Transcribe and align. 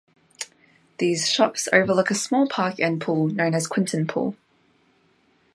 These 0.97 1.29
shops 1.29 1.69
overlook 1.71 2.09
a 2.09 2.15
small 2.15 2.47
park 2.47 2.79
and 2.79 2.99
pool 2.99 3.27
known 3.27 3.53
as 3.53 3.67
Quinton 3.67 4.07
Pool. 4.07 4.35